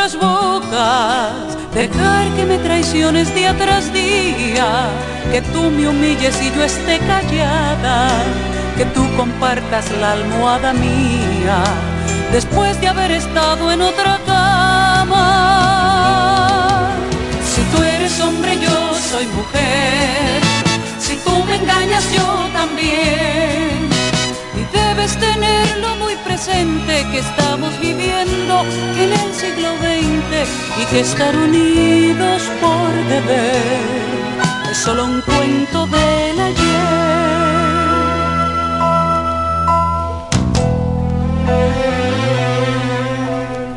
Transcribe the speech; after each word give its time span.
otras 0.00 0.16
bocas, 0.16 1.30
dejar 1.74 2.28
que 2.34 2.46
me 2.46 2.56
traiciones 2.58 3.34
día 3.34 3.54
tras 3.58 3.92
día, 3.92 4.88
que 5.30 5.42
tú 5.52 5.70
me 5.70 5.88
humilles 5.88 6.40
y 6.40 6.50
yo 6.54 6.64
esté 6.64 6.98
callada, 7.00 8.08
que 8.78 8.86
tú 8.86 9.06
compartas 9.16 9.90
la 10.00 10.12
almohada 10.12 10.72
mía, 10.72 11.62
después 12.32 12.80
de 12.80 12.88
haber 12.88 13.10
estado 13.10 13.70
en 13.70 13.82
otra 13.82 14.18
cama. 14.24 15.18
Si 17.44 17.60
tú 17.76 17.82
eres 17.82 18.18
hombre, 18.20 18.58
yo 18.58 18.94
soy 18.94 19.26
mujer, 19.26 20.40
si 20.98 21.16
tú 21.16 21.44
me 21.44 21.56
engañas, 21.56 22.10
yo 22.10 22.48
también 22.54 23.89
debes 25.00 25.16
tenerlo 25.16 25.96
muy 25.96 26.14
presente 26.16 27.06
que 27.10 27.18
estamos 27.20 27.78
viviendo 27.80 28.60
en 28.98 29.12
el 29.12 29.34
siglo 29.34 29.70
XX 29.78 30.48
y 30.82 30.84
que 30.90 31.00
estar 31.00 31.34
unidos 31.34 32.42
por 32.60 32.90
deber 33.08 33.80
es 34.70 34.76
solo 34.76 35.06
un 35.06 35.22
cuento 35.22 35.86
del 35.86 36.40
ayer. 36.40 36.60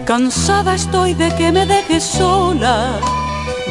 Cansada 0.06 0.76
estoy 0.76 1.14
de 1.14 1.34
que 1.36 1.52
me 1.52 1.66
dejes 1.66 2.04
sola, 2.04 3.00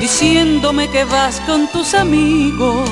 diciéndome 0.00 0.88
que 0.88 1.04
vas 1.04 1.40
con 1.40 1.68
tus 1.68 1.92
amigos 1.94 2.88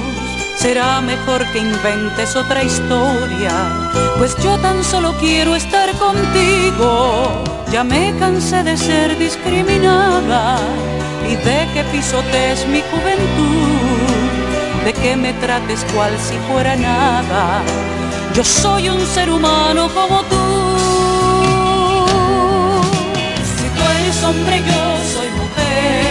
será 0.60 1.00
mejor 1.00 1.42
que 1.52 1.58
inventes 1.58 2.36
otra 2.36 2.62
historia, 2.62 3.79
pues 4.18 4.36
yo 4.42 4.58
tan 4.58 4.82
solo 4.84 5.14
quiero 5.18 5.54
estar 5.54 5.90
contigo. 5.98 7.42
Ya 7.72 7.84
me 7.84 8.14
cansé 8.18 8.62
de 8.62 8.76
ser 8.76 9.16
discriminada 9.18 10.58
y 11.28 11.36
de 11.36 11.68
que 11.72 11.84
pisotees 11.92 12.66
mi 12.66 12.82
juventud, 12.90 14.84
de 14.84 14.92
que 14.92 15.16
me 15.16 15.32
trates 15.34 15.84
cual 15.94 16.12
si 16.18 16.36
fuera 16.50 16.74
nada. 16.76 17.62
Yo 18.34 18.44
soy 18.44 18.88
un 18.88 19.00
ser 19.06 19.30
humano 19.30 19.88
como 19.94 20.22
tú. 20.22 20.44
Si 23.56 23.68
tú 23.74 23.82
eres 24.00 24.24
hombre, 24.24 24.58
yo 24.58 24.82
soy 25.14 25.28
mujer. 25.40 26.09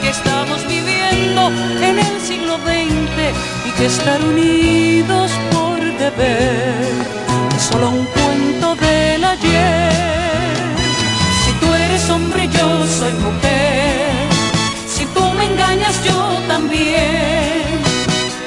Que 0.00 0.08
estamos 0.10 0.66
viviendo 0.66 1.48
en 1.82 1.98
el 1.98 2.20
siglo 2.20 2.56
XX 2.56 3.66
y 3.66 3.70
que 3.72 3.86
estar 3.86 4.20
unidos 4.22 5.30
por 5.52 5.78
deber 5.98 6.74
es 7.54 7.62
solo 7.62 7.90
un 7.90 8.04
cuento 8.06 8.74
del 8.76 9.24
ayer. 9.24 10.56
Si 11.44 11.52
tú 11.60 11.74
eres 11.74 12.08
hombre, 12.10 12.48
yo 12.48 12.86
soy 12.86 13.12
mujer. 13.14 14.28
Si 14.88 15.04
tú 15.06 15.22
me 15.36 15.44
engañas, 15.44 16.02
yo 16.04 16.38
también. 16.48 17.66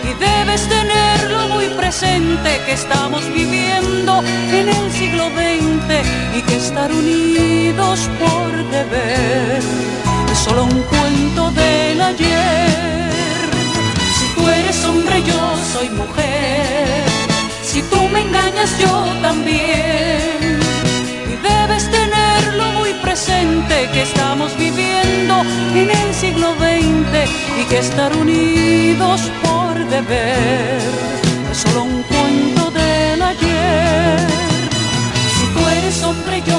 Y 0.03 0.14
debes 0.20 0.68
tenerlo 0.68 1.50
muy 1.50 1.68
presente 1.70 2.62
que 2.66 2.74
estamos 2.74 3.22
viviendo 3.34 4.24
en 4.52 4.70
el 4.70 4.92
siglo 4.92 5.28
XX 5.30 6.38
y 6.38 6.42
que 6.42 6.56
estar 6.58 6.92
unidos 6.92 8.09
por 8.20 8.52
deber 8.72 10.09
solo 10.44 10.64
un 10.64 10.82
cuento 10.84 11.52
del 11.52 12.02
ayer. 12.02 13.50
Si 14.18 14.26
tú 14.36 14.48
eres 14.48 14.86
hombre, 14.86 15.22
yo 15.23 15.40
soy 15.73 15.90
mujer. 15.90 17.04
Si 17.62 17.81
tú 17.84 18.00
me 18.14 18.22
engañas, 18.22 18.72
yo 18.80 18.94
también. 19.22 20.59
Y 21.31 21.36
debes 21.50 21.84
tenerlo 21.92 22.66
muy 22.80 22.94
presente 23.06 23.90
que 23.94 24.02
estamos 24.04 24.58
viviendo 24.58 25.36
en 25.81 25.90
el 25.90 26.13
siglo 26.13 26.53
XX 26.56 27.13
y 27.59 27.63
que 27.69 27.78
estar 27.80 28.16
unidos 28.16 29.22
por 29.44 29.74
deber 29.96 30.80
es 31.52 31.58
solo 31.58 31.84
un 31.84 32.03
cuento 32.03 32.72
del 32.72 33.22
ayer. 33.22 34.19
Si 35.36 35.46
tú 35.53 35.62
eres 35.78 36.03
hombre, 36.03 36.44
yo 36.46 36.59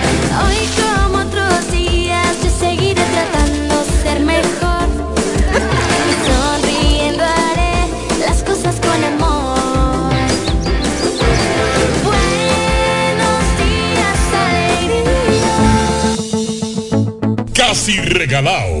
Casi 17.81 17.99
regalado, 17.99 18.80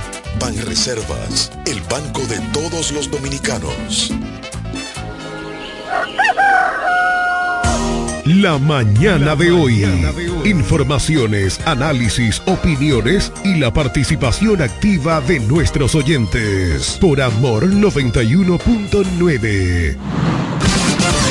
Ban 0.41 0.57
Reservas, 0.65 1.51
el 1.67 1.79
banco 1.81 2.25
de 2.25 2.39
todos 2.51 2.91
los 2.91 3.11
dominicanos. 3.11 4.11
La 8.25 8.57
mañana 8.57 9.35
de 9.35 9.51
hoy. 9.51 9.85
Informaciones, 10.43 11.59
análisis, 11.67 12.41
opiniones 12.47 13.31
y 13.43 13.59
la 13.59 13.71
participación 13.71 14.63
activa 14.63 15.21
de 15.21 15.39
nuestros 15.41 15.93
oyentes. 15.93 16.97
Por 16.99 17.21
Amor 17.21 17.67
91.9. 17.67 19.95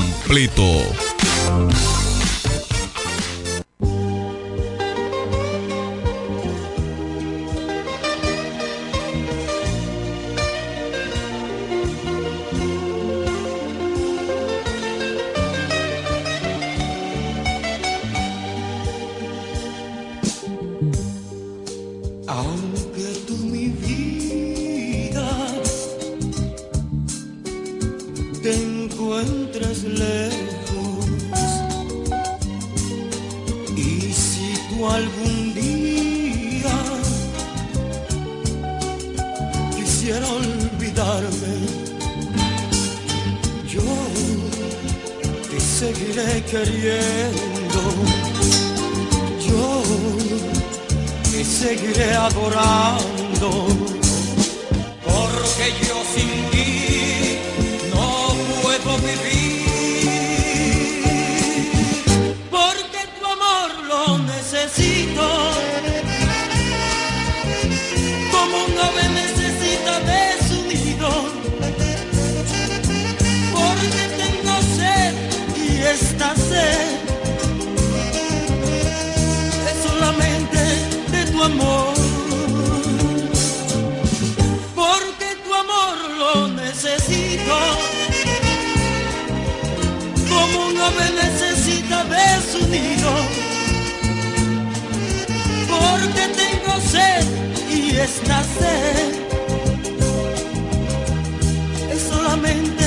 completo. 0.00 2.09
Lejos 29.82 31.06
y 33.76 34.12
si 34.12 34.54
tú 34.68 34.88
algún 34.88 35.54
día 35.54 36.78
quisiera 39.76 40.26
olvidarme, 40.26 41.56
yo 43.68 43.82
te 45.50 45.60
seguiré 45.60 46.42
queriendo. 46.50 47.80
Yo 49.46 49.82
te 51.30 51.44
seguiré 51.44 52.14
adorando, 52.14 53.50
porque 55.04 55.66
yo 55.86 55.96
sin 56.14 56.29
Porque 84.74 85.28
tu 85.44 85.54
amor 85.54 85.96
lo 86.18 86.48
necesito. 86.48 87.56
Como 90.28 90.66
un 90.68 90.76
ave 90.80 91.06
necesita 91.24 92.04
de 92.04 92.26
su 92.50 92.60
nido. 92.68 93.12
Porque 95.68 96.22
tengo 96.42 96.80
sed 96.80 97.24
y 97.70 97.96
esta 97.96 98.42
sed 98.58 99.08
es 101.92 102.00
solamente 102.02 102.86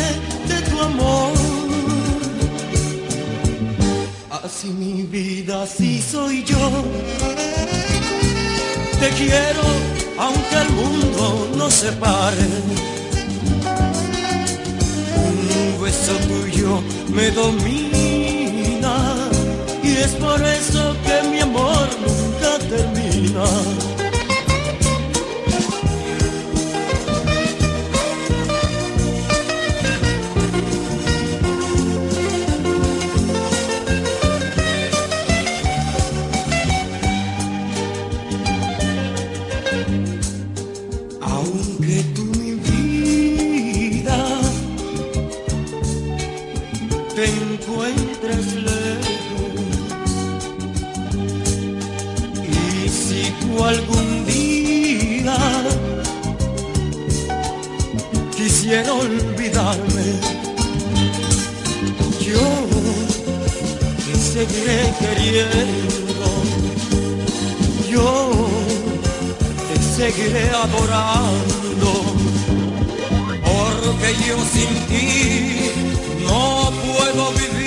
de 0.49 0.61
tu 0.69 0.81
amor. 0.81 1.33
Así 4.43 4.67
mi 4.67 5.03
vida, 5.03 5.63
así 5.63 6.01
soy 6.01 6.43
yo. 6.43 7.52
Te 9.03 9.09
quiero 9.09 9.63
aunque 10.17 10.55
el 10.61 10.69
mundo 10.69 11.50
nos 11.57 11.73
separe. 11.73 12.47
Un 15.17 15.83
beso 15.83 16.13
tuyo 16.29 16.81
me 17.09 17.29
domina 17.31 18.95
y 19.83 19.97
es 19.97 20.11
por 20.11 20.41
eso 20.41 20.95
que 21.05 21.27
mi 21.27 21.41
amor 21.41 21.89
nunca 22.00 22.57
termina. 22.69 23.44
Seguiré 64.45 64.93
queriendo. 64.99 66.27
Yo 67.89 68.31
te 69.67 69.75
seguiré 69.81 70.50
adorando, 70.50 71.91
porque 73.41 74.09
yo 74.27 74.38
sin 74.53 74.71
ti 74.88 75.71
no 76.27 76.71
puedo 76.83 77.31
vivir, 77.33 77.62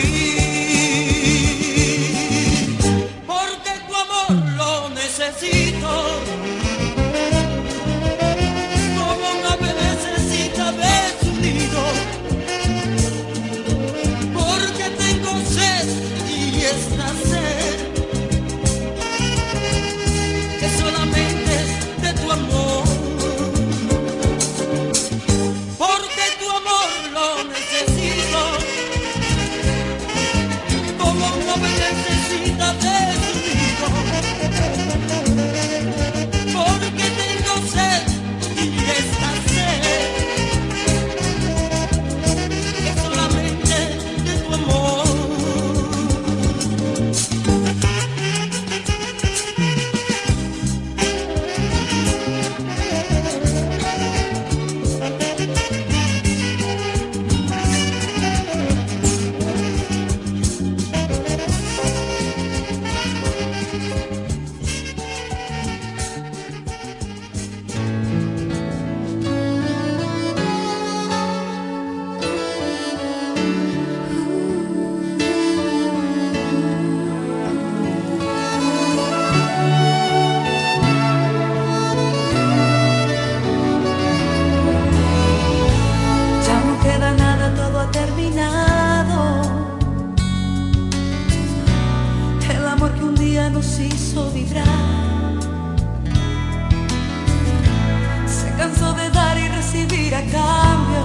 Se 98.26 98.50
cansó 98.56 98.94
de 98.94 99.11
dar 99.11 99.37
y 99.37 99.46
recibir 99.49 100.14
a 100.14 100.23
cambio 100.23 101.04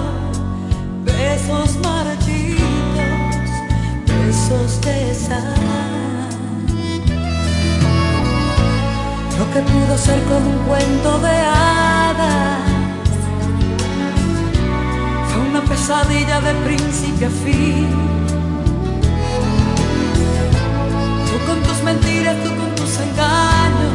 besos 1.04 1.78
marchitos, 1.84 2.64
besos 4.08 4.82
de 4.82 5.14
sal. 5.14 5.56
Lo 9.38 9.54
que 9.54 9.60
pudo 9.60 9.98
ser 9.98 10.24
con 10.24 10.48
un 10.48 10.58
cuento 10.66 11.20
de 11.20 11.36
hadas 11.36 12.60
fue 15.34 15.50
una 15.50 15.62
pesadilla 15.64 16.40
de 16.40 16.54
principio 16.64 17.28
a 17.28 17.32
fin. 17.44 17.90
Tú 21.26 21.46
con 21.46 21.62
tus 21.64 21.84
mentiras, 21.84 22.38
tú 22.42 22.56
con 22.56 22.71
tus 22.92 23.00
engaños 23.00 23.94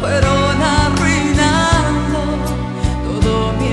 fueron 0.00 0.62
arruinando 0.62 2.20
todo 3.04 3.52
mi 3.54 3.68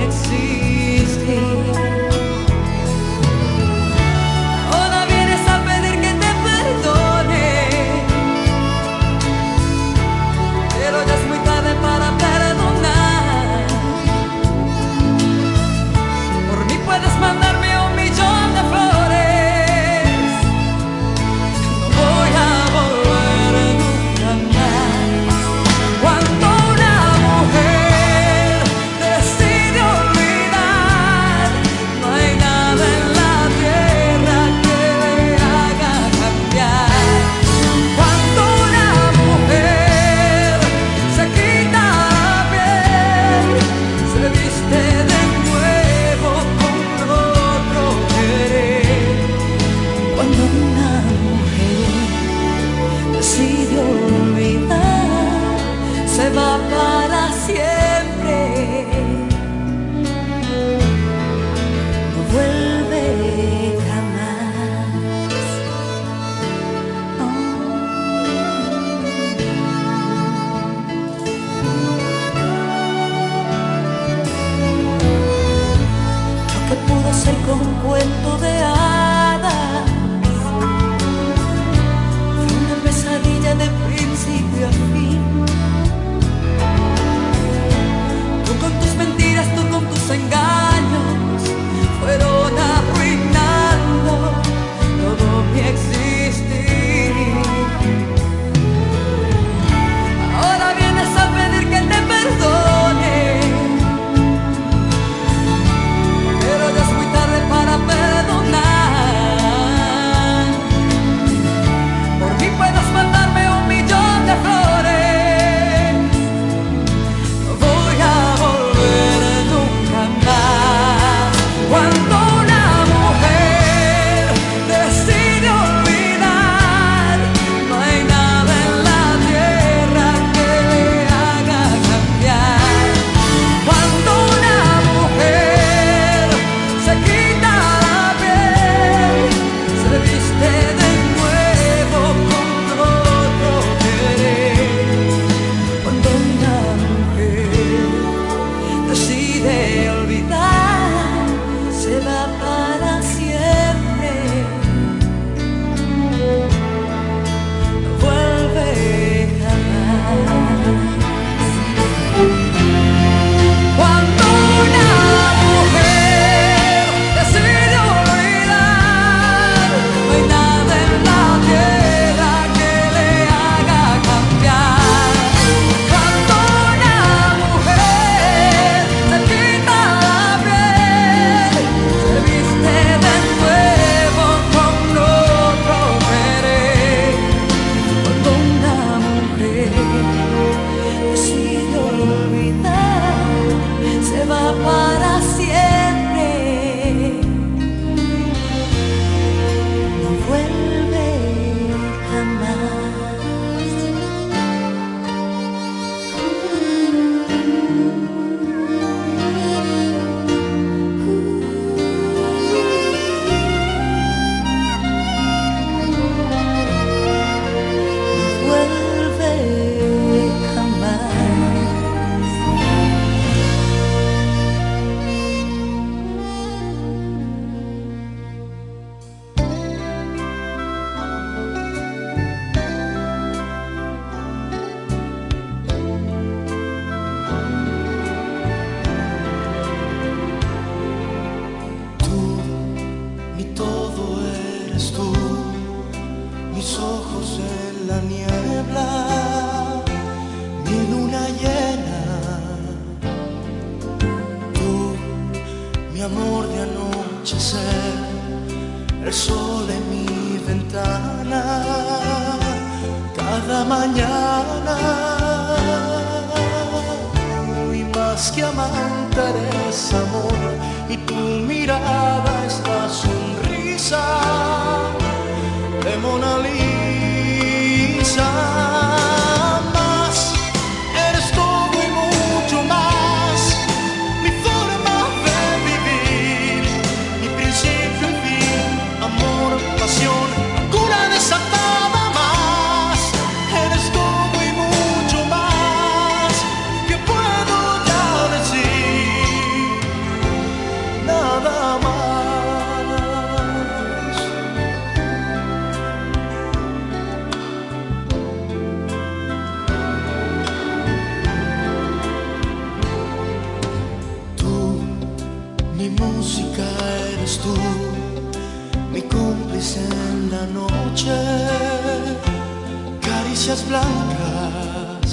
blancas. 323.68 325.10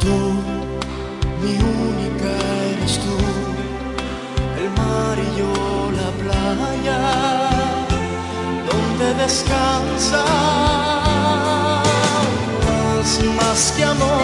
Tú, 0.00 0.18
mi 1.42 1.54
única 1.82 2.30
eres 2.72 2.98
tú, 3.04 3.16
el 4.60 4.68
mar 4.80 5.16
y 5.18 5.38
yo 5.38 5.52
la 6.00 6.10
playa, 6.22 6.98
donde 8.70 9.06
descansa 9.22 10.24
Más 13.54 13.72
que 13.76 13.84
amor 13.84 14.23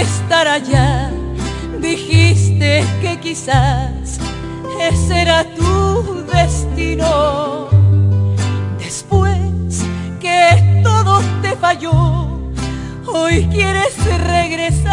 estar 0.00 0.46
allá. 0.46 1.10
Dijiste 1.80 2.84
que 3.00 3.18
quizás 3.20 4.18
ese 4.80 5.22
era 5.22 5.44
tu 5.54 6.24
destino. 6.32 7.68
Después 8.78 9.84
que 10.20 10.80
todo 10.82 11.20
te 11.42 11.56
falló, 11.56 12.28
hoy 13.06 13.48
quieres 13.50 13.96
regresar 14.26 14.88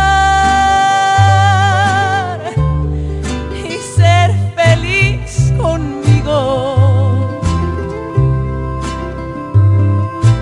y 3.53 3.77
ser 3.97 4.33
feliz 4.55 5.53
conmigo. 5.57 7.39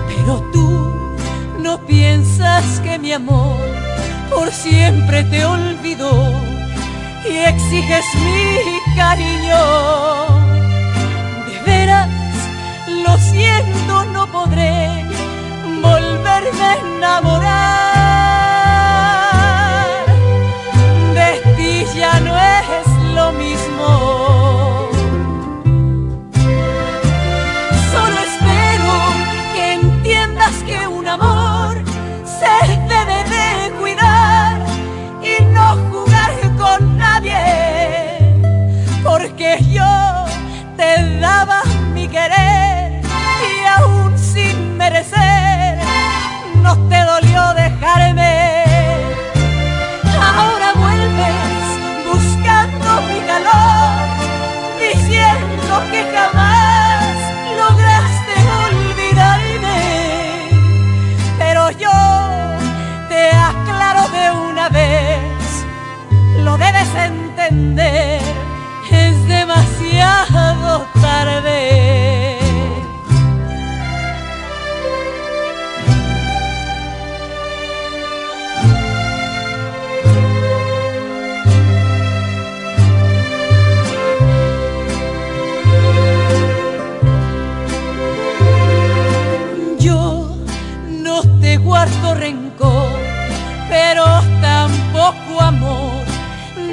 Pero 0.08 0.40
tú 0.52 0.92
no 1.58 1.78
piensas 1.86 2.80
que 2.80 2.98
mi 2.98 3.12
amor 3.12 3.73
por 4.34 4.50
siempre 4.52 5.24
te 5.24 5.44
olvidó 5.44 6.32
y 7.28 7.36
exiges 7.36 8.04
mi 8.24 8.96
cariño. 8.96 9.56
De 11.46 11.62
veras, 11.64 12.08
lo 13.04 13.16
siento, 13.18 14.04
no 14.06 14.26
podré 14.26 15.04
volverme 15.82 16.62
a 16.62 16.76
enamorar. 16.96 17.44
De 21.14 21.30
ti 21.56 21.84
ya 21.96 22.20
no 22.20 22.36
es 22.36 22.86
lo 23.14 23.32
mismo. 23.32 24.63
te 46.88 47.00
dolió 47.04 47.54
dejarme. 47.54 48.64
Ahora 50.20 50.72
vuelves 50.76 51.64
buscando 52.10 53.02
mi 53.08 53.20
calor, 53.30 53.90
diciendo 54.80 55.82
que 55.90 56.00
jamás 56.14 57.14
lograste 57.60 58.34
olvidarme. 58.66 59.80
Pero 61.38 61.70
yo 61.72 61.92
te 63.08 63.30
aclaro 63.30 64.08
de 64.08 64.30
una 64.50 64.68
vez, 64.68 65.66
lo 66.42 66.56
debes 66.56 66.94
entender, 66.94 68.20
es 68.90 69.28
demasiado 69.28 70.86
tarde. 71.00 71.83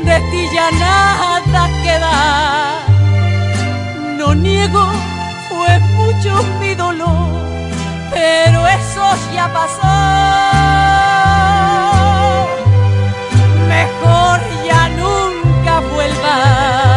De 0.06 0.20
ti 0.32 0.42
ya 0.54 0.72
nada 0.72 1.70
queda. 1.84 2.16
No 4.18 4.34
niego, 4.36 4.86
fue 5.50 5.80
mucho 5.98 6.32
mi 6.60 6.76
dolor, 6.76 7.30
pero 8.12 8.68
eso 8.68 9.06
ya 9.34 9.52
pasó. 9.54 9.96
Mejor 13.68 14.40
ya 14.68 14.90
nunca 14.90 15.80
vuelvas. 15.94 16.91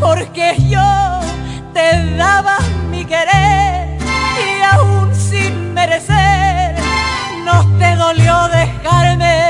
Porque 0.00 0.56
yo 0.68 1.20
te 1.72 2.16
daba 2.16 2.58
mi 2.90 3.04
querer 3.04 3.98
y 4.00 4.62
aún 4.62 5.14
sin 5.14 5.74
merecer 5.74 6.74
no 7.44 7.78
te 7.78 7.94
dolió 7.96 8.48
dejarme. 8.48 9.49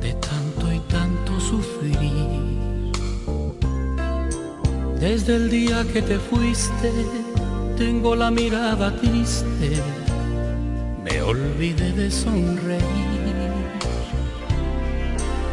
De 0.00 0.12
tanto 0.14 0.72
y 0.72 0.78
tanto 0.80 1.40
sufrir. 1.40 1.94
Desde 4.98 5.36
el 5.36 5.50
día 5.50 5.84
que 5.92 6.02
te 6.02 6.18
fuiste, 6.18 6.90
tengo 7.76 8.16
la 8.16 8.30
mirada 8.30 8.94
triste, 8.96 9.82
me 11.04 11.22
olvidé 11.22 11.92
de 11.92 12.10
sonreír. 12.10 12.82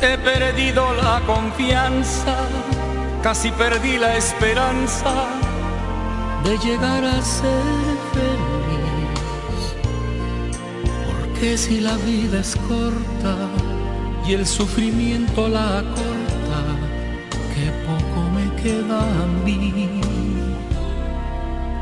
He 0.01 0.17
perdido 0.17 0.93
la 0.95 1.21
confianza, 1.27 2.35
casi 3.21 3.51
perdí 3.51 3.97
la 3.97 4.17
esperanza 4.17 5.13
de 6.43 6.57
llegar 6.57 7.03
a 7.03 7.21
ser 7.21 8.00
Porque 11.41 11.57
si 11.57 11.79
la 11.79 11.97
vida 11.97 12.39
es 12.39 12.55
corta 12.67 13.35
y 14.27 14.33
el 14.33 14.45
sufrimiento 14.45 15.47
la 15.47 15.79
acorta, 15.79 16.59
que 17.51 17.65
poco 17.87 18.29
me 18.29 18.61
queda 18.61 18.99
a 18.99 19.25
mí. 19.43 19.89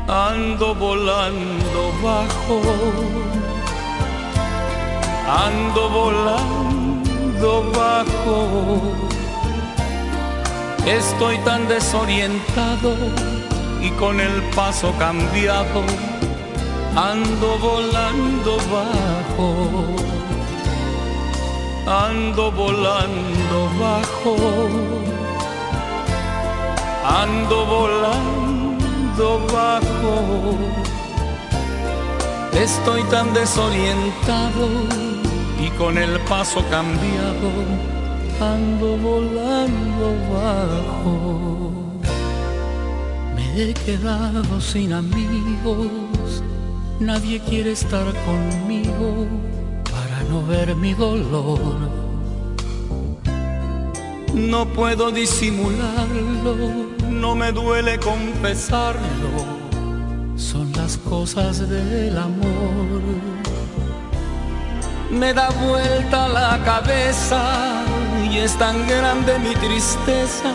Ando 0.08 0.74
volando 0.74 1.92
bajo, 2.02 2.62
ando 5.28 5.90
volando 5.90 7.70
bajo. 7.76 8.80
Estoy 10.86 11.36
tan 11.44 11.68
desorientado 11.68 12.96
y 13.82 13.90
con 13.90 14.20
el 14.20 14.40
paso 14.56 14.90
cambiado 14.98 15.84
ando 16.96 17.58
volando 17.58 18.56
bajo, 18.56 19.19
ando 21.86 22.50
volando 22.52 23.58
bajo, 23.80 24.36
ando 27.04 27.66
volando 27.66 29.46
bajo. 29.52 30.56
Estoy 32.52 33.02
tan 33.04 33.32
desorientado 33.32 34.68
y 35.64 35.68
con 35.78 35.96
el 35.96 36.18
paso 36.20 36.62
cambiado 36.70 37.50
ando 38.40 38.96
volando 38.96 40.16
bajo. 40.32 41.70
Me 43.36 43.62
he 43.62 43.74
quedado 43.74 44.60
sin 44.60 44.92
amigos, 44.92 45.88
nadie 47.00 47.40
quiere 47.40 47.72
estar 47.72 48.04
conmigo 48.24 49.26
para 49.90 50.22
no 50.28 50.46
ver 50.46 50.76
mi 50.76 50.94
dolor. 50.94 51.90
No 54.34 54.66
puedo 54.66 55.10
disimularlo, 55.10 56.56
no 57.08 57.34
me 57.34 57.50
duele 57.50 57.98
confesarlo, 57.98 59.32
son 60.36 60.72
las 60.72 60.96
cosas 60.98 61.68
del 61.68 62.16
amor. 62.16 63.02
Me 65.10 65.34
da 65.34 65.50
vuelta 65.50 66.28
la 66.28 66.62
cabeza 66.64 67.84
y 68.30 68.38
es 68.38 68.56
tan 68.56 68.86
grande 68.86 69.38
mi 69.40 69.54
tristeza 69.54 70.54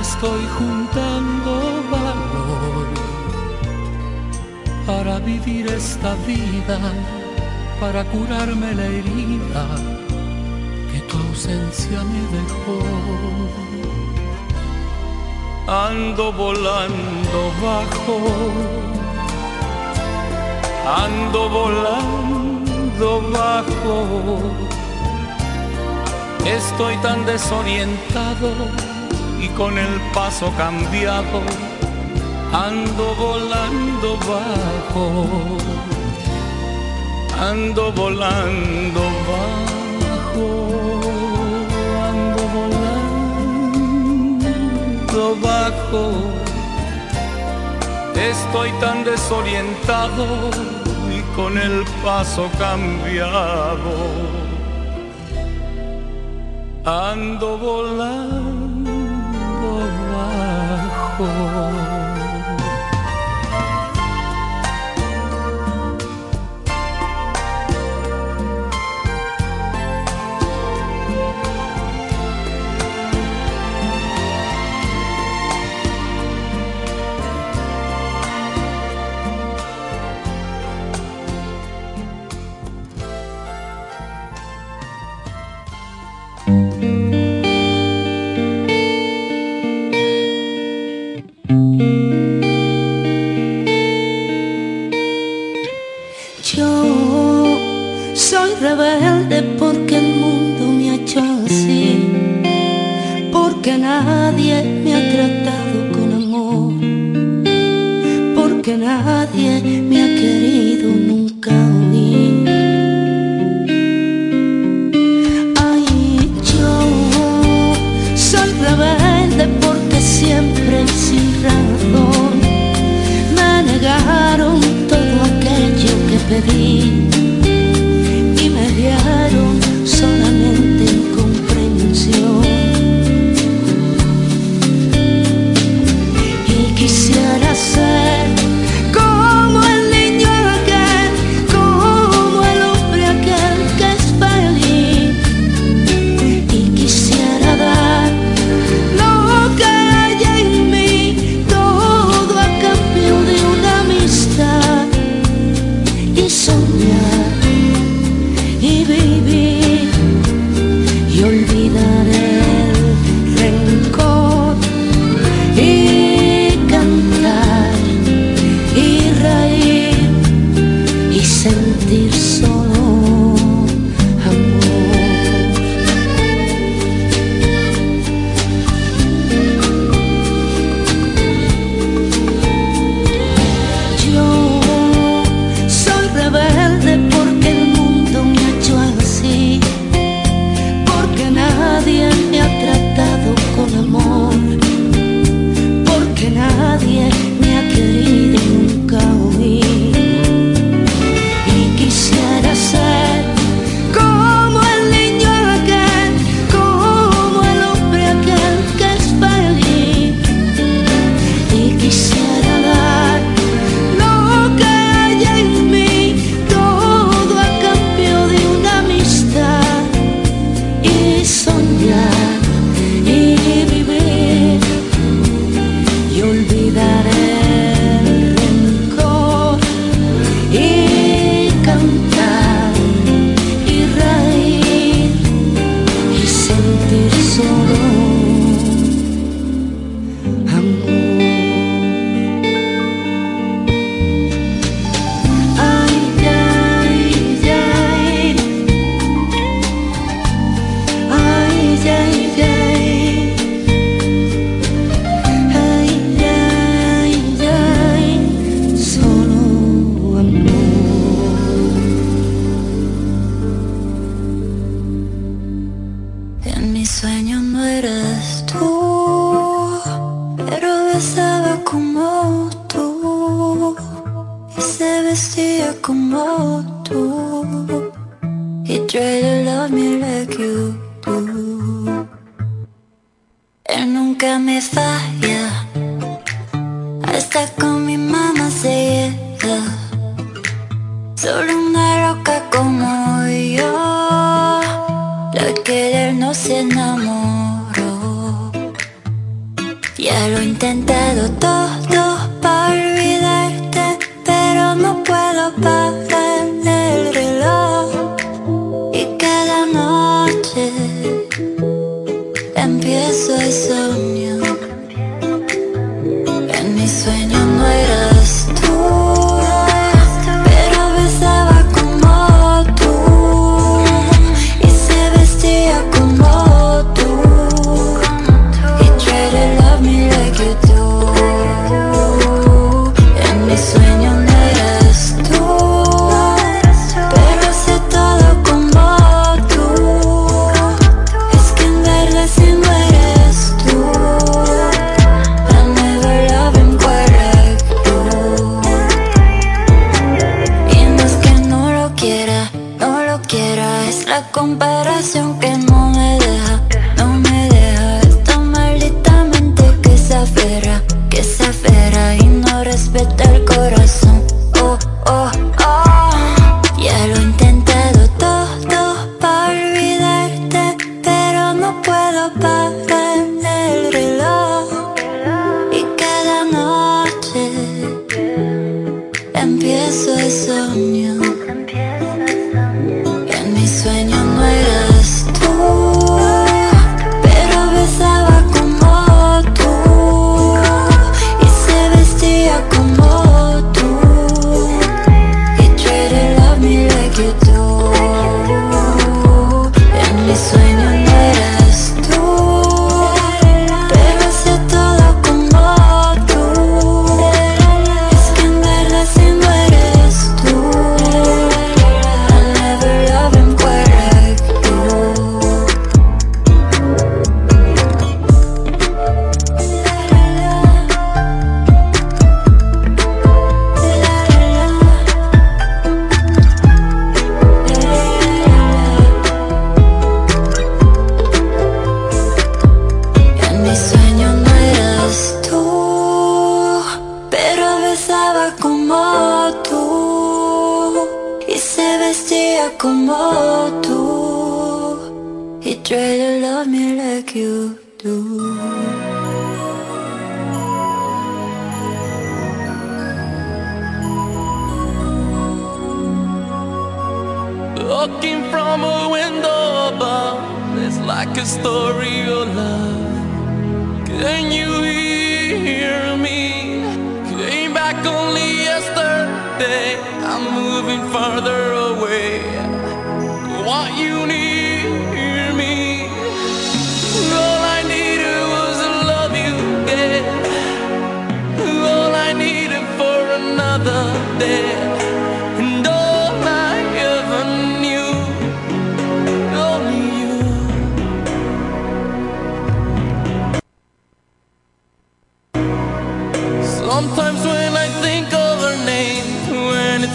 estoy 0.00 0.46
juntando 0.58 1.63
vivir 5.24 5.66
esta 5.66 6.14
vida, 6.26 6.78
para 7.80 8.04
curarme 8.04 8.74
la 8.74 8.86
herida 8.86 9.66
que 10.92 11.00
tu 11.08 11.16
ausencia 11.16 12.02
me 12.04 12.22
dejó. 12.38 12.78
Ando 15.66 16.32
volando 16.32 17.40
bajo, 17.62 18.18
ando 21.04 21.48
volando 21.48 23.22
bajo. 23.32 24.40
Estoy 26.44 26.96
tan 26.98 27.24
desorientado 27.24 28.50
y 29.40 29.48
con 29.48 29.78
el 29.78 30.00
paso 30.12 30.52
cambiado 30.58 31.40
ando 32.54 33.14
volando 33.16 34.16
bajo, 34.30 35.26
ando 37.36 37.92
volando 37.92 39.02
bajo, 39.28 40.46
ando 42.08 42.42
volando 42.56 43.24
bajo. 45.42 46.02
Estoy 48.14 48.70
tan 48.80 49.02
desorientado 49.02 50.26
y 51.10 51.20
con 51.34 51.58
el 51.58 51.84
paso 52.04 52.48
cambiado. 52.56 53.94
Ando 56.84 57.58
volando 57.58 58.54
bajo. 61.18 62.13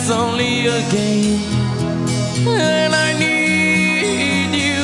is 0.10 0.16
only 0.16 0.66
a 0.68 0.82
game. 0.90 1.40
And 2.48 2.94
I 2.96 3.14
need 3.20 4.52
you. 4.66 4.82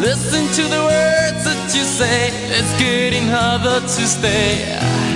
Listen 0.00 0.44
to 0.58 0.62
the 0.74 0.82
words 0.92 1.44
that 1.44 1.72
you 1.74 1.84
say. 1.84 2.28
It's 2.58 2.78
getting 2.78 3.26
harder 3.28 3.80
to 3.80 4.06
stay. 4.06 5.13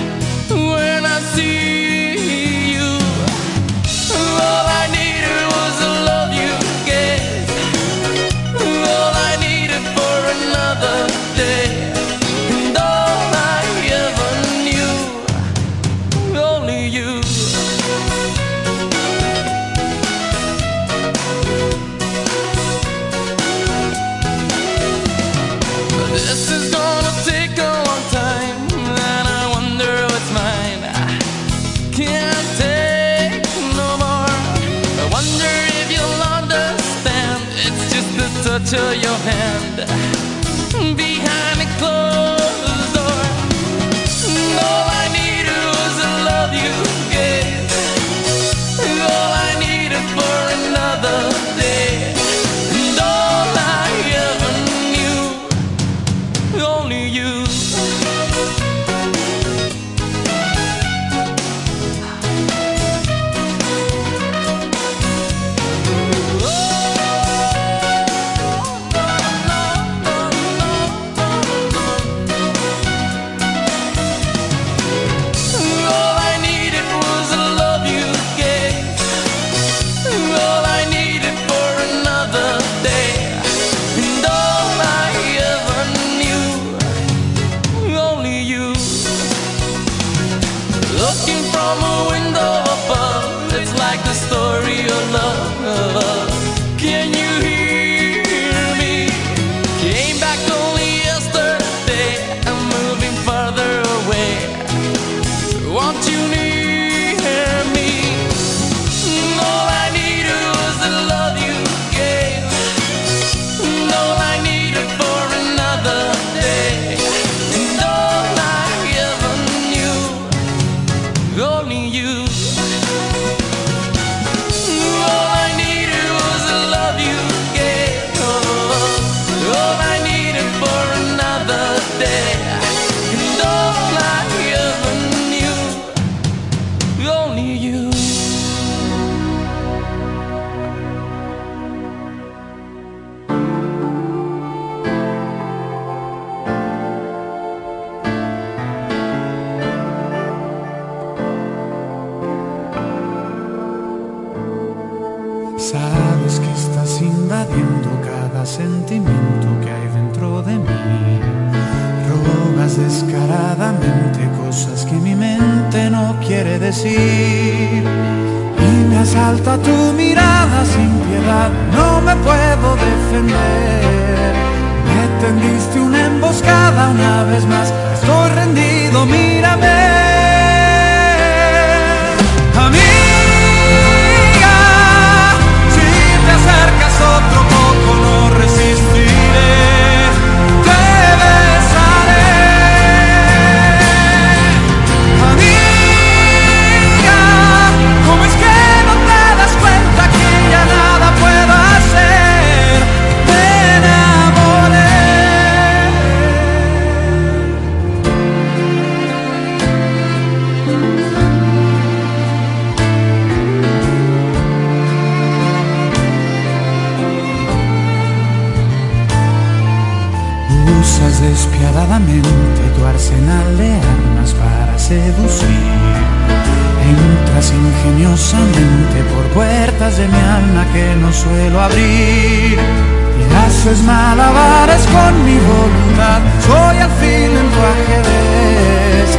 y 231.99 233.35
haces 233.45 233.81
malabares 233.83 234.83
con 234.87 235.25
mi 235.25 235.37
voluntad. 235.37 236.19
Soy 236.47 236.77
al 236.77 236.91
fin 237.01 237.29
en 237.41 237.47
tu 237.53 237.59
ajedrez, 237.73 239.09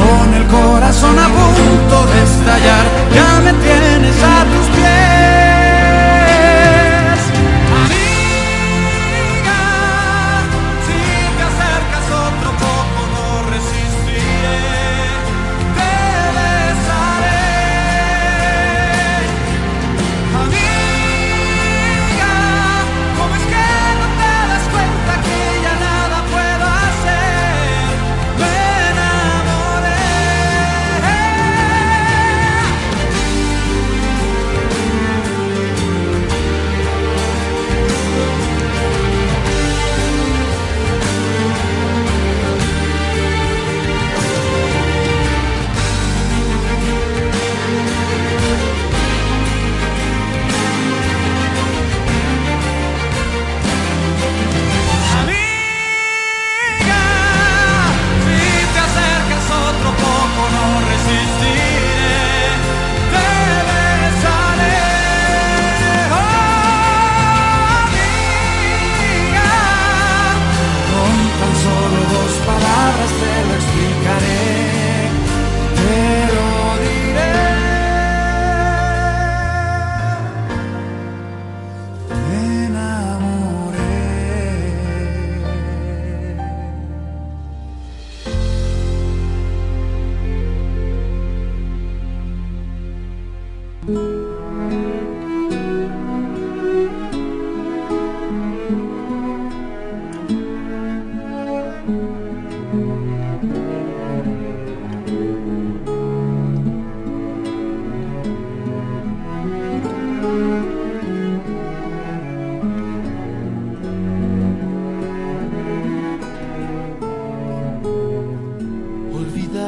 con 0.00 0.34
el 0.34 0.44
corazón 0.46 1.18
a 1.18 1.28
punto 1.38 1.96
de 2.10 2.22
estallar. 2.22 2.84
Ya 3.14 3.40
me 3.44 3.52
tienes 3.64 4.16
a 4.22 4.44
tus 4.52 4.66
pies. 4.76 5.35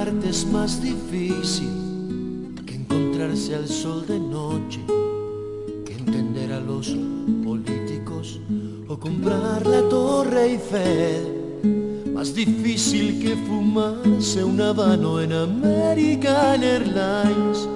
mirarte 0.08 0.30
es 0.30 0.46
más 0.46 0.82
difícil 0.82 2.54
que 2.64 2.74
encontrarse 2.76 3.54
al 3.54 3.68
sol 3.68 4.06
de 4.06 4.18
noche, 4.18 4.80
que 5.84 5.92
entender 5.92 6.52
a 6.52 6.60
los 6.60 6.96
políticos 7.44 8.40
o 8.88 8.98
comprar 8.98 9.66
la 9.66 9.86
torre 9.88 10.52
Eiffel. 10.52 12.12
Más 12.14 12.34
difícil 12.34 13.20
que 13.20 13.36
fumarse 13.36 14.42
un 14.42 14.60
habano 14.60 15.20
en 15.20 15.32
American 15.32 16.62
Airlines. 16.62 17.68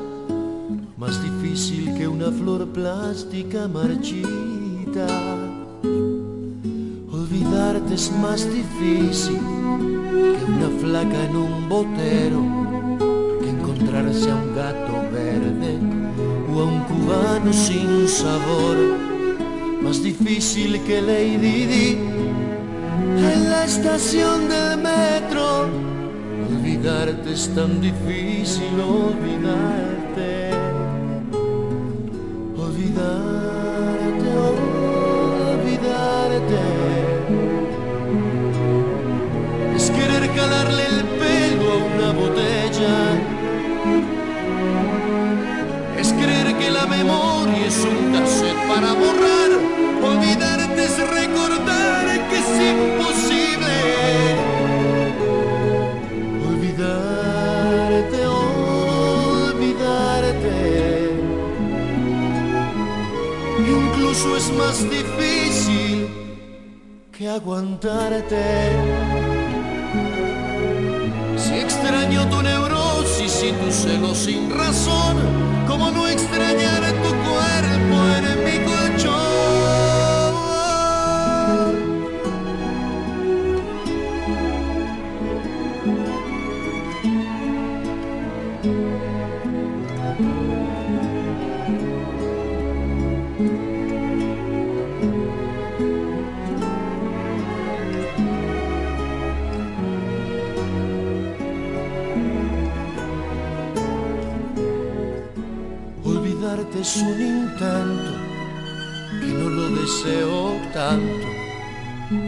Más 0.97 1.23
difícil 1.23 1.95
que 1.97 2.09
una 2.09 2.31
flor 2.31 2.67
plástica 2.69 3.69
marchita. 3.69 5.07
Olvidarte 7.13 7.95
es 7.95 8.11
más 8.21 8.49
difícil 8.51 9.62
que 10.13 10.51
una 10.51 10.71
flaca 10.81 11.25
en 11.25 11.37
un 11.37 11.69
botero, 11.69 12.43
que 13.41 13.49
encontrarse 13.51 14.31
a 14.31 14.35
un 14.37 14.55
gato 14.55 14.95
verde 15.13 15.79
o 16.53 16.61
a 16.61 16.65
un 16.65 16.81
cubano 16.85 17.53
sin 17.53 18.07
sabor, 18.09 18.77
más 19.83 20.03
difícil 20.03 20.81
que 20.83 21.01
Lady 21.01 21.67
Di 21.67 21.99
en 23.19 23.51
la 23.51 23.65
estación 23.65 24.49
del 24.49 24.79
metro. 24.79 25.69
Olvidarte 26.51 27.33
es 27.33 27.49
tan 27.55 27.81
difícil, 27.81 28.75
olvidarte, 28.81 30.51
olvidarte, 32.57 34.31
olvidarte. 35.53 36.72
regalarle 40.43 40.87
el 40.87 41.05
pelo 41.21 41.73
a 41.73 41.77
una 41.77 42.13
botella. 42.13 42.97
Es 45.99 46.13
creer 46.13 46.57
que 46.59 46.71
la 46.71 46.87
memoria 46.87 47.67
es 47.67 47.79
un 47.85 48.13
cassette 48.13 48.57
para 48.69 48.93
borrar. 48.93 49.51
Olvidarte 50.03 50.85
es 50.85 50.99
recordar 50.99 52.07
que 52.29 52.39
es 52.39 52.53
imposible. 52.73 53.43
incluso 63.79 64.37
es 64.37 64.53
más 64.53 64.79
difícil 64.91 66.09
que 67.13 67.29
aguantarte 67.29 69.22
extraño 72.13 72.29
tu 72.29 72.43
neurosis 72.43 73.43
y 73.43 73.53
tu 73.53 73.73
celo 73.73 74.15
sin 74.15 74.51
razón, 74.51 75.17
como 75.67 75.91
no 75.91 76.07
extrañar 76.09 76.83
tu 77.03 77.09
cuerpo 77.09 78.29
en 78.29 78.45
mi. 78.45 78.72
Este 106.75 106.81
es 106.81 106.97
un 107.03 107.21
intento 107.21 108.17
que 109.21 109.27
no 109.27 109.51
lo 109.51 109.69
deseo 109.77 110.59
tanto, 110.73 111.29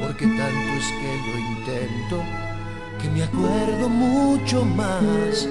porque 0.02 0.26
tanto 0.26 0.68
es 0.76 0.84
que 1.00 1.16
lo 1.30 1.38
intento, 1.38 2.22
que 3.00 3.08
me 3.08 3.22
acuerdo 3.22 3.88
mucho 3.88 4.66
más. 4.66 5.48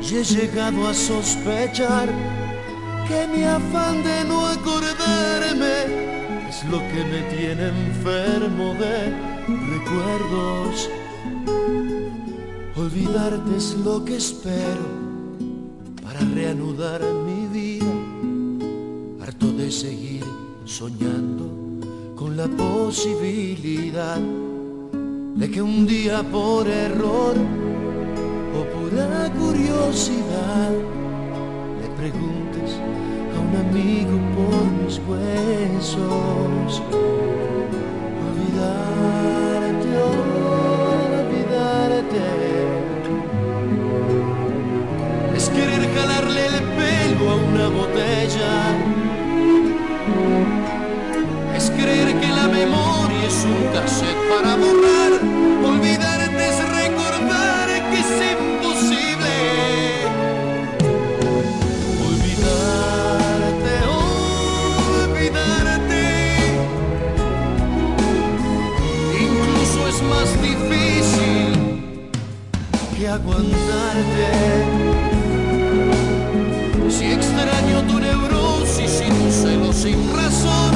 Y 0.00 0.14
he 0.14 0.22
llegado 0.22 0.86
a 0.86 0.94
sospechar 0.94 2.08
que 3.08 3.26
mi 3.36 3.42
afán 3.42 4.04
de 4.04 4.24
no 4.26 4.46
acordarme 4.46 5.82
es 6.48 6.62
lo 6.70 6.78
que 6.78 7.04
me 7.10 7.22
tiene 7.36 7.66
enfermo 7.66 8.74
de 8.74 9.12
recuerdos. 9.74 10.88
Olvidarte 12.76 13.56
es 13.56 13.74
lo 13.84 14.04
que 14.04 14.18
espero 14.18 14.86
para 16.00 16.20
reanudar 16.32 17.02
de 19.64 19.70
seguir 19.70 20.24
soñando 20.66 21.46
con 22.14 22.36
la 22.36 22.46
posibilidad 22.48 24.20
de 25.36 25.50
que 25.50 25.62
un 25.62 25.86
día 25.86 26.22
por 26.22 26.68
error 26.68 27.34
o 28.58 28.64
pura 28.74 29.32
curiosidad 29.38 30.70
le 31.80 31.88
preguntes 31.96 32.76
a 33.34 33.36
un 33.46 33.56
amigo 33.66 34.14
por 34.36 34.64
mis 34.82 34.96
huesos. 35.08 36.82
Olvidarte, 38.26 39.90
olvidarte. 41.22 42.26
Es 45.34 45.48
querer 45.48 45.82
jalarle 45.94 46.42
el 46.52 46.58
pelo 46.76 47.24
a 47.30 47.36
una 47.36 47.66
botella 47.68 48.93
es 52.62 53.44
un 53.44 53.72
cassette 53.72 54.22
para 54.28 54.54
borrar. 54.56 55.12
Olvidarte 55.64 56.48
es 56.48 56.58
recordar 56.80 57.68
que 57.90 57.98
es 57.98 58.10
imposible. 58.32 59.34
Olvidarte, 62.08 63.74
olvidarte. 65.02 66.04
Incluso 69.20 69.78
es 69.88 69.98
más 70.02 70.28
difícil 70.42 71.50
que 72.96 73.04
aguantarte. 73.08 74.30
Si 76.88 77.04
extraño 77.06 77.82
tu 77.88 77.98
neurosis 77.98 79.02
y 79.06 79.10
tu 79.10 79.30
celo 79.32 79.72
sin 79.72 79.98
razón, 80.14 80.72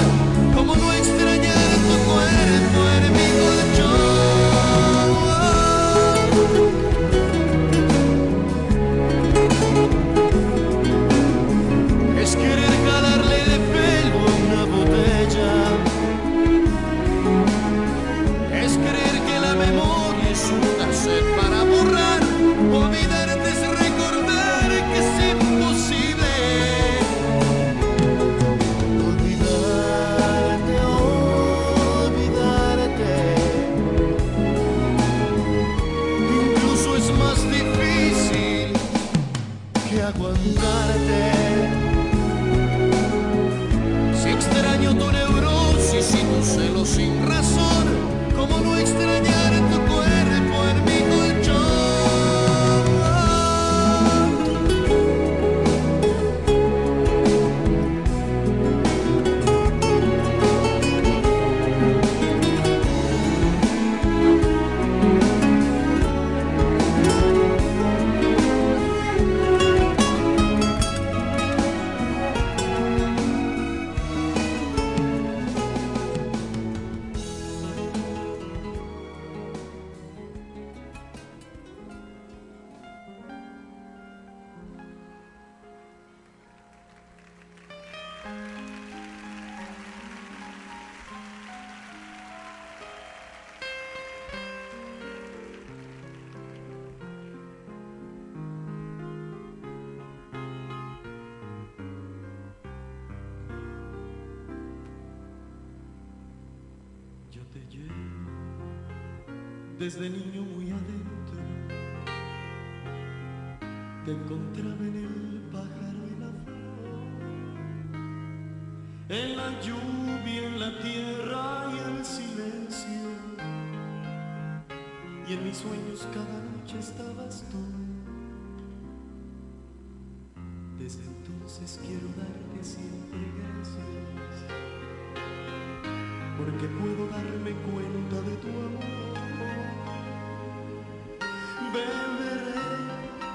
como 0.57 0.75
no 0.75 0.93
extraño 0.93 1.38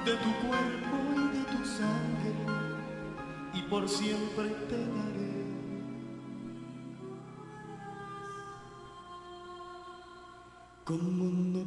de 0.06 0.12
tu 0.18 0.34
cuerpo 0.46 0.98
y 1.16 1.38
de 1.38 1.44
tu 1.46 1.66
sangre, 1.66 2.34
y 3.54 3.62
por 3.70 3.88
siempre 3.88 4.50
te 4.68 4.78
daré. 4.78 5.34
Como 10.84 11.24
no 11.24 11.63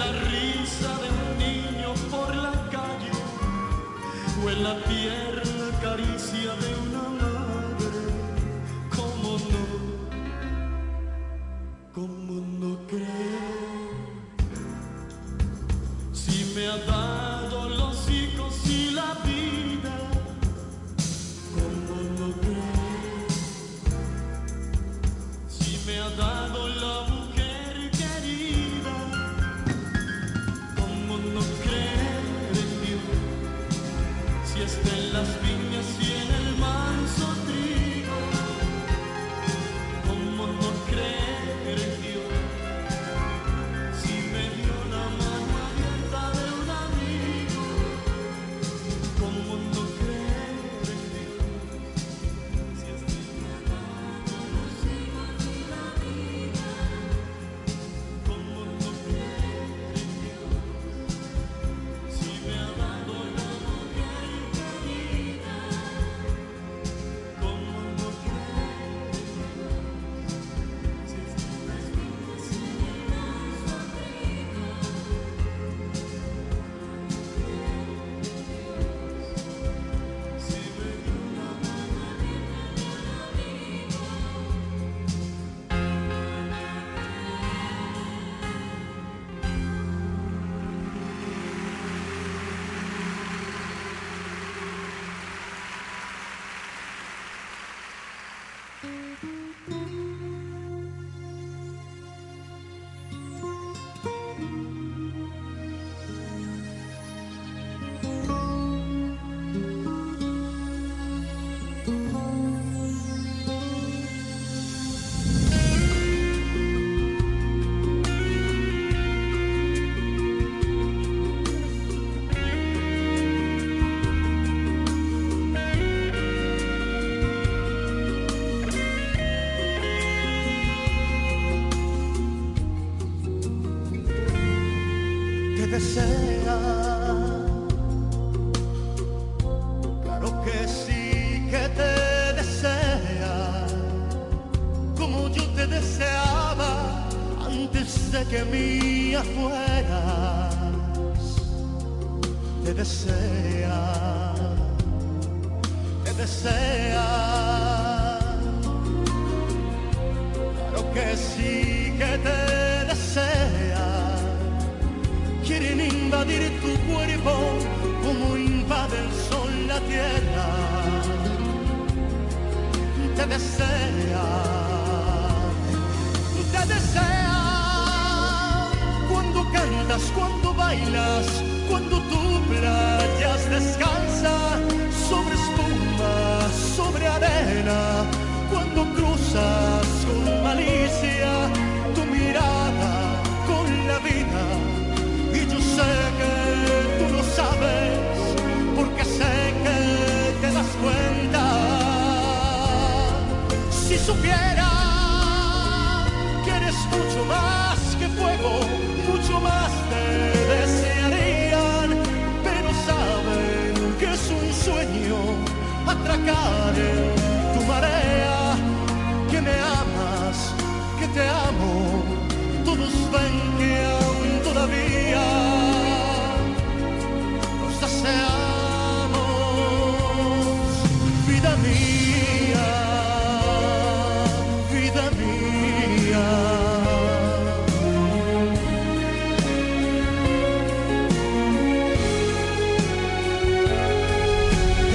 la 0.00 0.12
risa 0.12 0.92
de 1.02 1.08
un 1.20 1.30
niño 1.46 1.90
por 2.10 2.34
la 2.34 2.52
calle 2.74 3.12
o 4.42 4.50
en 4.50 4.62
la 4.62 4.74
tierna 4.90 5.66
caricia 5.82 6.52
de 6.62 6.79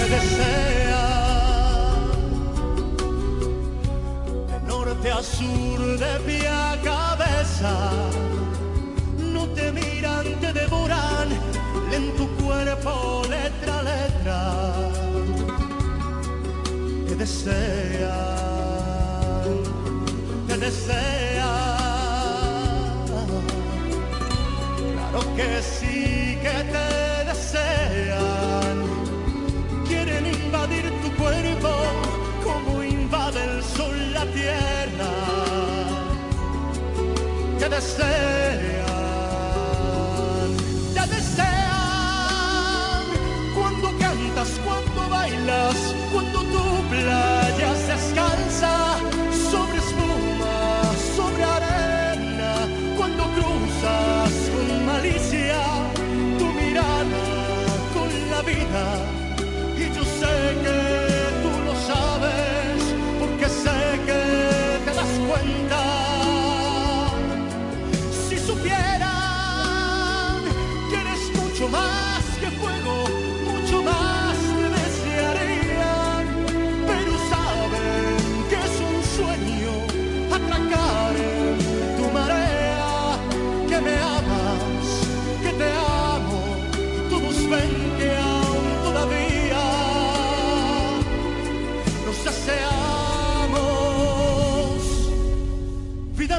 me 0.05 0.15
desea. 0.15 1.05
De 4.47 4.59
norte 4.67 5.11
a 5.11 5.23
sur, 5.23 5.99
de 5.99 6.19
pie 6.25 6.47
a 6.47 6.77
cabeza. 6.83 7.91
No 9.17 9.47
te 9.49 9.71
miran, 9.71 10.25
te 10.39 10.53
devoran. 10.53 11.29
En 11.91 12.15
tu 12.17 12.27
cuerpo, 12.37 13.21
letra 13.29 13.79
a 13.79 13.83
letra. 13.83 14.39
Te 17.07 17.15
desea 17.15 18.45
te 20.47 20.57
desean. 20.57 21.45
Claro 24.93 25.35
que 25.35 25.61
sí 25.61 26.37
que 26.41 26.63
te 26.71 27.04
the 37.75 37.81
sun. 37.81 38.44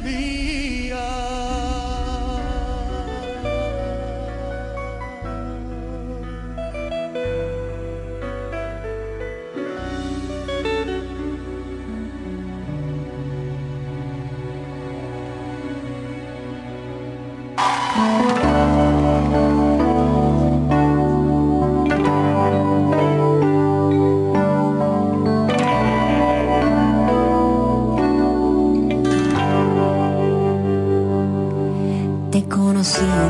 me. 0.06 0.45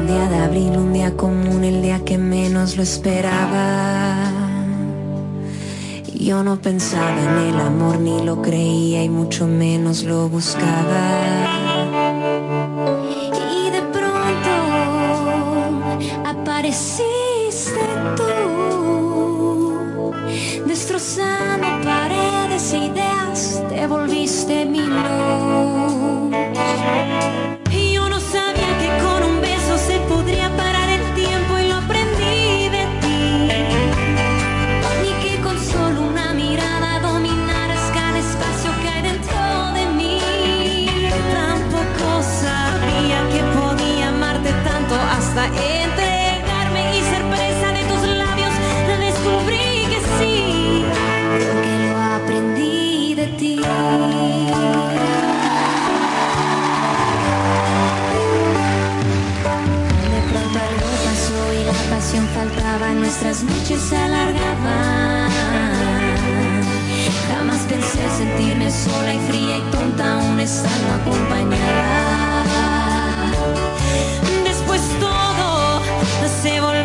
un 0.06 0.12
día 0.12 0.28
de 0.28 0.36
abril, 0.36 0.76
un 0.76 0.92
día 0.92 1.16
común, 1.16 1.64
el 1.64 1.82
día 1.82 2.04
que 2.04 2.16
menos 2.16 2.76
lo 2.76 2.84
esperaba. 2.84 4.30
Yo 6.14 6.44
no 6.44 6.60
pensaba 6.60 7.20
en 7.20 7.48
el 7.48 7.60
amor, 7.60 7.98
ni 7.98 8.22
lo 8.22 8.40
creía 8.40 9.02
y 9.02 9.08
mucho 9.08 9.48
menos 9.48 10.04
lo 10.04 10.28
buscaba. 10.28 11.65
las 63.36 63.44
noches 63.44 63.80
se 63.80 63.96
alargaban. 63.96 65.30
Jamás 67.28 67.60
pensé 67.68 68.08
sentirme 68.16 68.70
sola 68.70 69.14
y 69.14 69.18
fría 69.28 69.58
y 69.58 69.70
tonta, 69.70 70.14
aún 70.14 70.40
estando 70.40 70.94
acompañada. 70.94 72.44
Después 74.44 74.80
todo 75.00 75.82
se 76.42 76.60
volvió. 76.60 76.75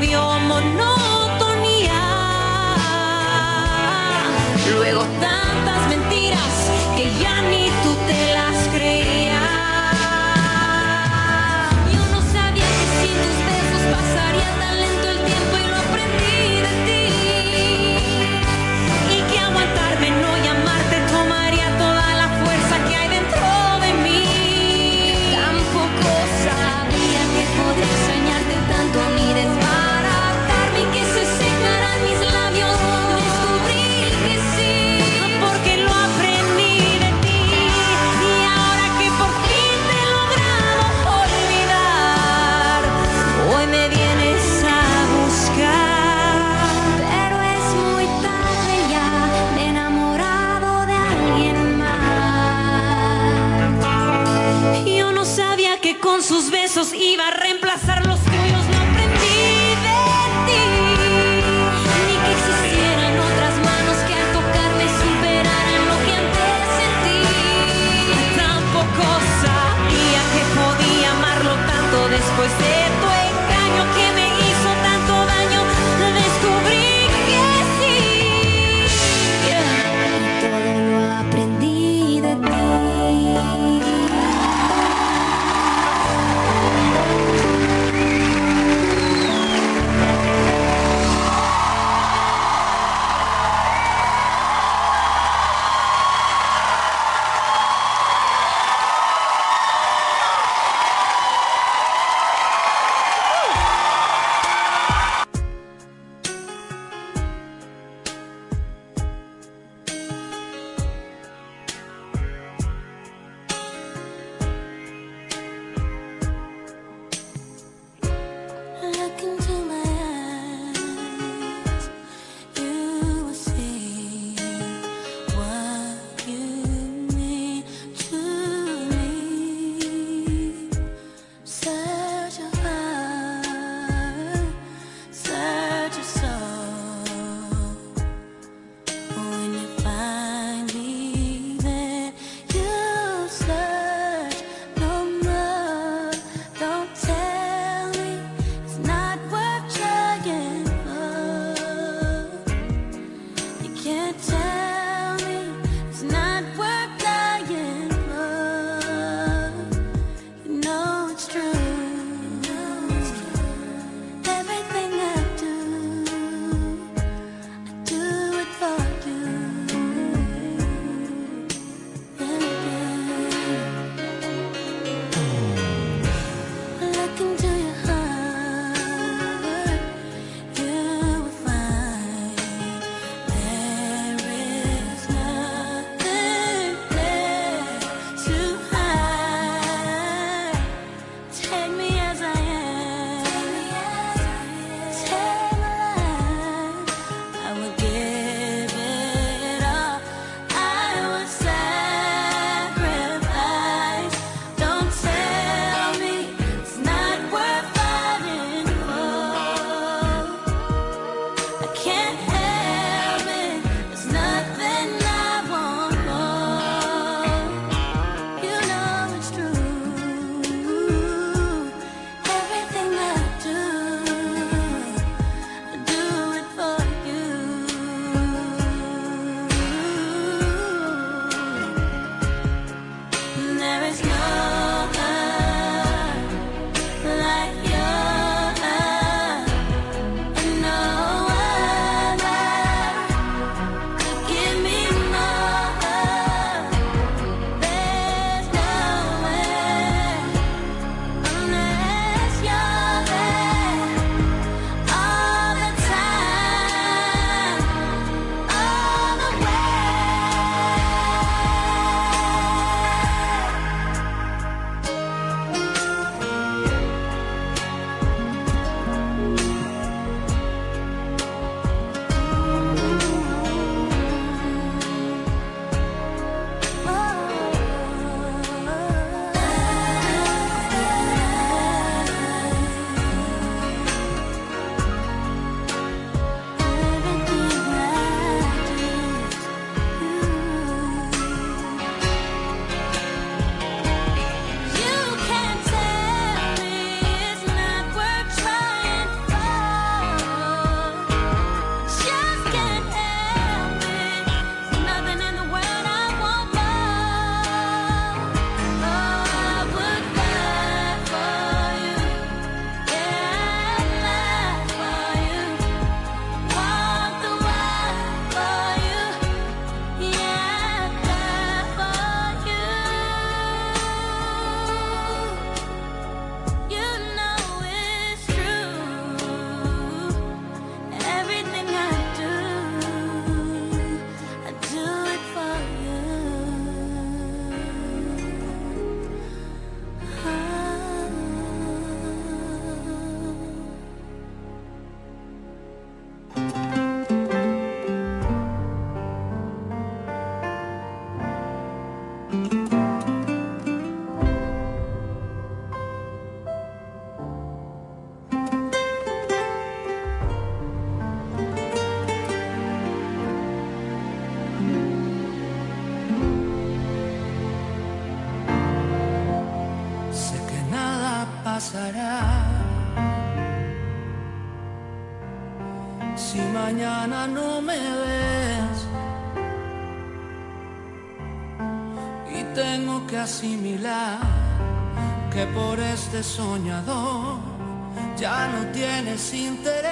desinterés. 389.21 389.85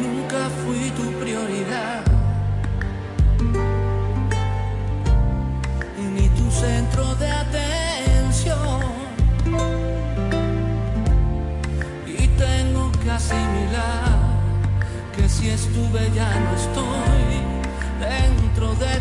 Nunca 0.00 0.50
fui 0.64 0.90
tu 0.98 1.06
prioridad, 1.20 2.02
ni 6.14 6.28
tu 6.30 6.50
centro 6.50 7.14
de 7.14 7.30
atención. 7.30 8.80
Y 12.06 12.26
tengo 12.44 12.90
que 13.00 13.10
asimilar 13.10 14.08
que 15.14 15.28
si 15.28 15.50
estuve 15.50 16.10
ya 16.14 16.30
no 16.40 16.50
estoy 16.62 17.28
dentro 18.00 18.74
de 18.74 18.95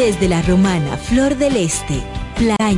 Desde 0.00 0.28
la 0.28 0.40
romana 0.40 0.96
Flor 0.96 1.36
del 1.36 1.56
Este, 1.56 2.00
Plaña, 2.34 2.70